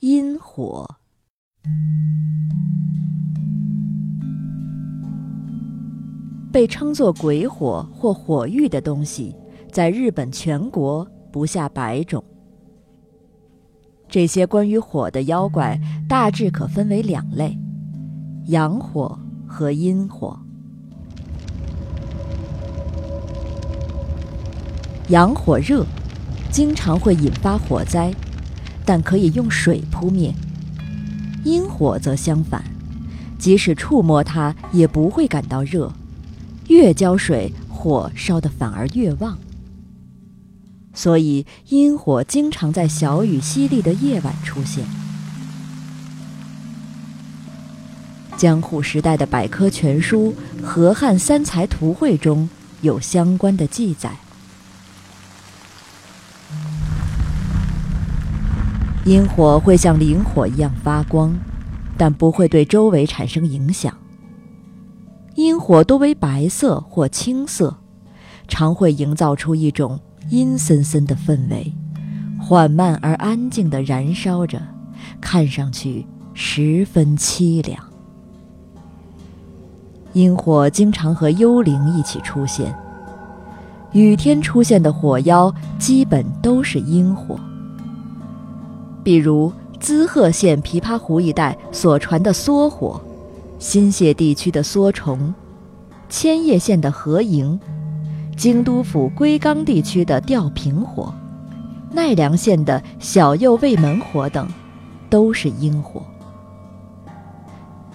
[0.00, 0.88] 阴火。
[6.52, 9.34] 被称作鬼火或火玉的东西，
[9.72, 12.22] 在日本全国不下百种。
[14.08, 15.76] 这些关于火的妖怪
[16.08, 17.58] 大致可分为两类：
[18.46, 19.18] 阳火
[19.48, 20.38] 和阴火。
[25.08, 25.84] 阳火热，
[26.52, 28.14] 经常会引发火灾，
[28.88, 30.32] 但可以用水扑灭；
[31.44, 32.64] 阴火则相反，
[33.38, 35.92] 即使触摸它也不会感到热。
[36.68, 39.36] 越浇水，火烧得反而越旺。
[40.94, 44.82] 所以，阴火经常在小雨淅沥的夜晚出现。
[48.38, 50.34] 江户时代的百科全书
[50.64, 52.48] 《河汉三才图会》中
[52.80, 54.16] 有相关的记载。
[59.08, 61.34] 阴火会像灵火一样发光，
[61.96, 63.96] 但不会对周围产生影响。
[65.34, 67.74] 阴火多为白色或青色，
[68.48, 69.98] 常会营造出一种
[70.28, 71.72] 阴森森的氛围，
[72.38, 74.60] 缓慢而安静地燃烧着，
[75.22, 77.82] 看上去十分凄凉。
[80.12, 82.78] 阴火经常和幽灵一起出现，
[83.92, 87.40] 雨天出现的火妖基本都是阴火，
[89.08, 93.00] 比如滋贺县琵琶湖一带所传的梭火。
[93.58, 95.32] 新泻地区的梭虫，
[96.10, 97.58] 千叶县的河营，
[98.36, 101.10] 京都府龟冈地区的吊瓶火，
[101.90, 104.46] 奈良县的小右卫门火等，
[105.08, 106.02] 都是阴火。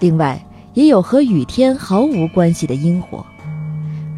[0.00, 3.24] 另外，也有和雨天毫无关系的阴火，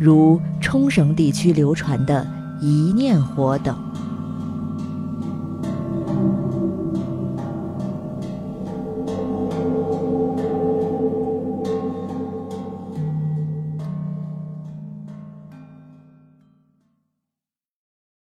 [0.01, 2.27] 如冲绳地区流传的
[2.59, 3.77] 一念火等。